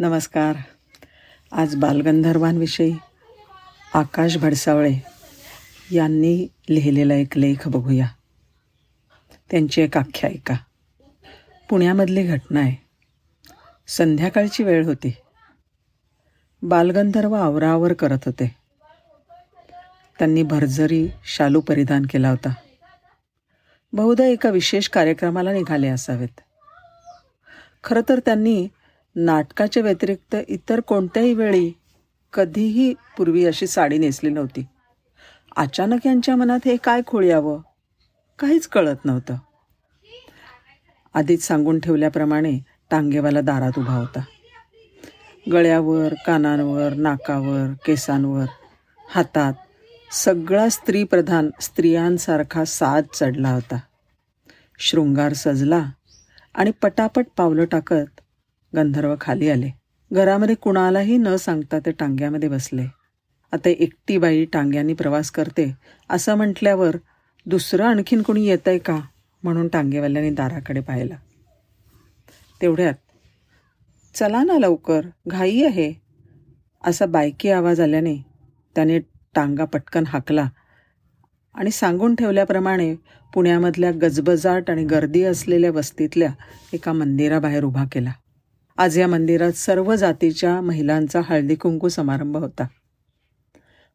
[0.00, 0.56] नमस्कार.
[1.52, 2.96] आज बालगंधर्वांविषयी
[3.94, 4.98] आकाश भडसावळे
[5.92, 8.06] यांनी लिहिलेला एक लेख बघूया.
[9.50, 10.54] त्यांची एक आख्यायिका.
[11.68, 12.84] पुण्यामधली घटना आहे.
[13.88, 15.14] संध्याकाळची वेळ होती.
[16.62, 18.56] बालगंधर्व आवरावर करत होते.
[20.18, 22.54] त्यांनी भरजरी शालू परिधान केला होता.
[23.92, 26.40] बहुधा एका विशेष कार्यक्रमाला निघाले असावेत.
[27.84, 28.68] खरं तर त्यांनी
[29.16, 31.72] नाटकाच्या व्यतिरिक्त इतर कोणत्याही वेळी
[32.32, 34.66] कधीही पूर्वी अशी साडी नेसली नव्हती.
[35.56, 37.60] अचानक यांच्या मनात हे काय खोळ्यावं
[38.38, 39.36] काहीच कळत नव्हतं.
[41.14, 42.58] आधीच सांगून ठेवल्याप्रमाणे
[42.90, 44.20] टांगेवाला दारात उभा होता.
[45.52, 48.44] गळ्यावर कानांवर नाकावर केसांवर
[49.08, 49.52] हातात
[50.12, 53.78] सगळा स्त्रीप्रधान स्त्रियांसारखा साज चढला होता.
[54.78, 55.84] शृंगार सजला
[56.54, 58.20] आणि पटापट पावलं टाकत
[58.76, 59.70] गंधर्व खाली आले.
[60.12, 62.86] घरामध्ये कुणालाही न सांगता ते टांग्यामध्ये बसले.
[63.52, 65.76] आता एकटी बाई टांग्यांनी प्रवास करते
[66.10, 66.96] असं म्हटल्यावर
[67.46, 69.00] दुसरं आणखीन कोणी येत आहे का?
[69.42, 71.14] म्हणून टांगेवाल्यांनी दाराकडे पाहिलं.
[72.62, 72.94] तेवढ्यात
[74.14, 75.92] चला ना लवकर घाई आहे.
[76.84, 78.16] असा बायकी आवाज आल्याने
[78.74, 78.98] त्याने
[79.34, 80.48] टांगा पटकन हाकला
[81.54, 82.94] आणि सांगून ठेवल्याप्रमाणे
[83.34, 86.32] पुण्यामधल्या गजबजाट आणि गर्दी असलेल्या वस्तीतल्या
[86.72, 88.12] एका मंदिराबाहेर उभा केला.
[88.80, 92.66] आज या मंदिरात सर्व जातीच्या महिलांचा हळदी कुंकू समारंभ होता.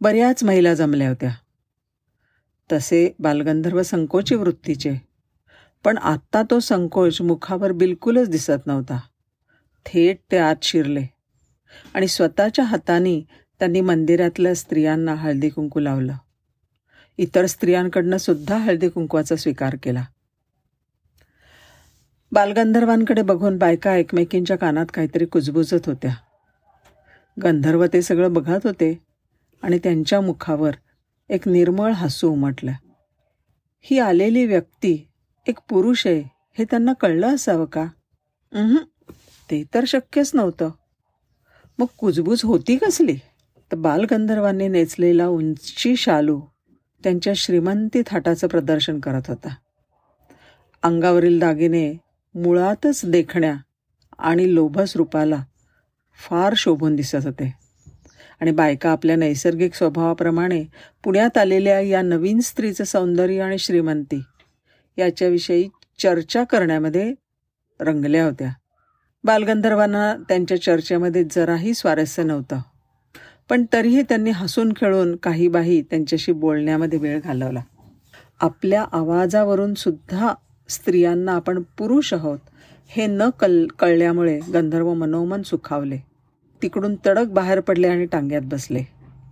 [0.00, 1.30] बऱ्याच महिला जमल्या होत्या.
[2.72, 4.94] तसे बालगंधर्व संकोची वृत्तीचे.
[5.84, 9.00] पण आत्ता तो संकोच मुखावर बिलकुलच दिसत नव्हता.
[9.86, 11.04] थेट ते आत शिरले.
[11.94, 13.26] आणि स्वतःच्या हाताने
[13.58, 16.14] त्यांनी मंदिरातल्या स्त्रियांना हळदी कुंकू लावलं.
[17.18, 20.04] इतर स्त्रियांकडनं सुद्धा हळदी कुंकवाचा स्वीकार केला.
[22.32, 26.14] बालगंधर्वांकडे बघून बायका एकमेकींच्या कानात काहीतरी कुजबुजत होत्या.
[27.42, 29.02] गंधर्व ते सगळं बघत होते
[29.62, 30.72] आणि त्यांच्या मुखावर
[31.28, 32.72] एक निर्मळ हसू उमटलं.
[33.80, 35.08] ही आलेली व्यक्ती
[35.46, 36.22] एक पुरुष आहे
[36.58, 37.86] हे त्यांना कळलं असावं का?
[39.50, 40.70] ते तर शक्यच नव्हतं.
[41.78, 43.16] मग कुजबूज होती कसली?
[43.72, 46.40] तर बालगंधर्वांनी नेचलेला उंची शालू
[47.04, 49.54] त्यांच्या श्रीमंती थाटाचं प्रदर्शन करत होता.
[50.82, 52.07] अंगावरील दागिने
[52.42, 53.54] मुळातच देखण्या
[54.18, 55.44] आणि लोभस रूपाला
[56.28, 57.54] फार शोभून दिसत होते.
[58.40, 60.64] आणि बायका आपल्या नैसर्गिक स्वभावाप्रमाणे
[61.04, 64.22] पुण्यात आलेल्या या नवीन स्त्रीचं सौंदर्य आणि श्रीमंती
[64.98, 67.14] याच्याविषयी चर्चा करण्यामध्ये
[67.80, 68.52] रंगल्या होत्या.
[69.24, 72.60] बालगंधर्वांना त्यांच्या चर्चेमध्ये जराही स्वारस्य नव्हतं.
[73.48, 77.60] पण तरीही त्यांनी हसून खेळून काही बाही त्यांच्याशी बोलण्यामध्ये वेळ घालवला.
[78.40, 80.34] आपल्या आवाजावरून सुद्धा
[80.68, 82.38] स्त्रियांना आपण पुरुष आहोत
[82.88, 85.98] हे न कल कळल्यामुळे गंधर्व मनोमन सुखावले.
[86.62, 88.82] तिकडून तडक बाहेर पडले आणि टांग्यात बसले.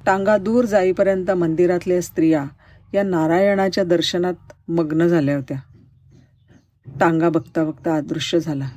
[0.06, 2.44] टांगा दूर जाईपर्यंत मंदिरातल्या स्त्रिया
[2.94, 4.34] या नारायणाच्या दर्शनात
[4.68, 5.58] मग्न झाल्या होत्या.
[7.00, 8.68] टांगा बघता बघता अदृश्य झाला.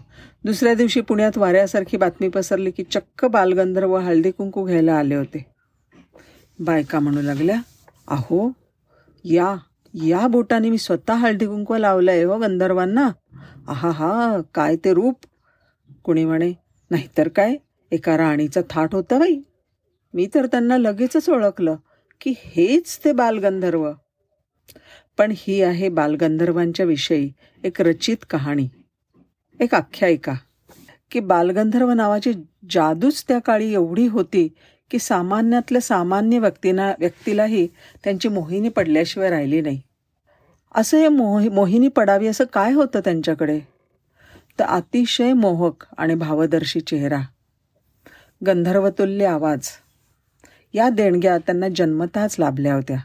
[0.46, 5.46] दुसऱ्या दिवशी पुण्यात वाऱ्यासारखी बातमी पसरली की चक्क बालगंधर्व हळदी कुंकू घ्यायला आले होते.
[6.60, 7.62] बायका म्हणू लागल्या
[8.08, 8.52] अहो
[9.24, 9.56] या
[9.94, 13.10] या बोटाने मी स्वतः हळदी कुंकू लावलंय हो गंधर्वांना.
[13.68, 15.16] आहा हा काय ते रूप?
[16.04, 16.54] कुणी म्हणे
[16.92, 17.56] नाहीतर काय?
[17.92, 19.40] एका राणीचं थाट होतं बाई.
[20.14, 21.76] मी तर त्यांना लगेचच ओळखलं
[22.22, 23.92] की हेच ते बालगंधर्व.
[25.18, 27.32] पण ही आहे बालगंधर्वांच्या विषयी
[27.64, 28.68] एक रचित कहाणी
[29.60, 30.34] एक आख्यायिका.
[31.12, 32.34] की बालगंधर्व नावाची
[32.72, 34.48] जादूच त्या काळी एवढी होती
[34.92, 37.68] की सामान्यातल्या सामान्य व्यक्तींना व्यक्तीलाही
[38.04, 39.82] त्यांची मोहिनी पडल्याशिवाय राहिली नाही.
[40.76, 43.60] असं हे मोहि मोहिनी पडावी असं काय होतं त्यांच्याकडे?
[44.60, 47.22] तर अतिशय मोहक आणि भावदर्शी चेहरा.
[48.46, 49.70] गंधर्वतुल्य आवाज.
[50.74, 52.98] या देणग्या त्यांना जन्मताच लाभल्या होत्या.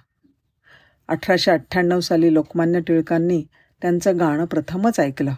[1.08, 3.44] अठराशे अठ्ठ्याण्णव साली लोकमान्य टिळकांनी
[3.82, 5.32] त्यांचं गाणं प्रथमच ऐकलं.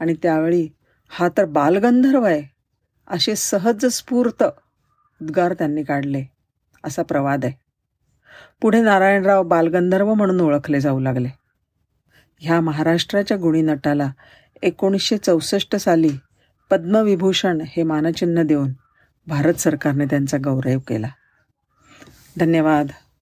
[0.00, 0.68] आणि त्यावेळी
[1.08, 2.42] हा तर बालगंधर्व आहे.
[3.06, 4.44] असे सहज स्फूर्त
[5.22, 6.24] उद्गार त्यांनी काढले.
[6.84, 7.54] असा प्रवाद आहे.
[8.60, 11.28] पुढे नारायणराव बालगंधर्व म्हणून ओळखले जाऊ लागले.
[12.38, 14.10] ह्या महाराष्ट्राच्या गुणी नटाला
[14.62, 16.10] एकोणीसशे चौसष्ट साली
[16.70, 18.72] पद्मविभूषण हे मानचिन्ह देऊन
[19.26, 21.08] भारत सरकारने त्यांचा गौरव केला.
[22.38, 22.86] धन्यवाद.